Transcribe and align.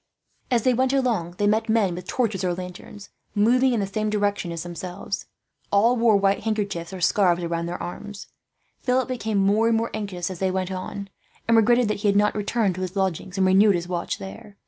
As 0.49 0.63
they 0.63 0.73
went 0.73 0.93
along, 0.93 1.35
they 1.37 1.45
met 1.45 1.69
men 1.69 1.93
with 1.93 2.07
torches 2.07 2.43
or 2.43 2.55
lanterns, 2.55 3.09
moving 3.35 3.71
in 3.71 3.79
the 3.79 3.85
same 3.85 4.09
direction 4.09 4.51
as 4.51 4.63
themselves. 4.63 5.27
All 5.71 5.95
wore 5.95 6.17
white 6.17 6.39
handkerchiefs 6.39 6.91
or 6.91 7.01
scarves 7.01 7.45
round 7.45 7.69
their 7.69 7.77
arms. 7.79 8.25
Philip 8.79 9.07
became 9.07 9.37
more 9.37 9.67
and 9.67 9.77
more 9.77 9.91
anxious 9.93 10.31
as 10.31 10.39
they 10.39 10.49
went 10.49 10.71
on, 10.71 11.07
and 11.47 11.55
regretted 11.55 11.87
that 11.89 11.97
he 11.99 12.07
had 12.07 12.17
not 12.17 12.33
returned 12.35 12.73
to 12.73 12.81
his 12.81 12.95
lodgings 12.95 13.37
and 13.37 13.45
renewed 13.45 13.75
his 13.75 13.87
watch 13.87 14.17
there. 14.17 14.57